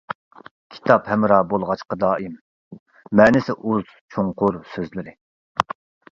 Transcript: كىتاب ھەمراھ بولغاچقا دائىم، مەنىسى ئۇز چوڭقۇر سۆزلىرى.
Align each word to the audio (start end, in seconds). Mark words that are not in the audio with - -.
كىتاب 0.75 1.09
ھەمراھ 1.09 1.41
بولغاچقا 1.49 1.97
دائىم، 2.03 2.37
مەنىسى 3.19 3.55
ئۇز 3.73 3.91
چوڭقۇر 4.15 4.57
سۆزلىرى. 4.71 5.13